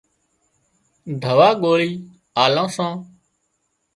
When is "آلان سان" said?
2.43-2.93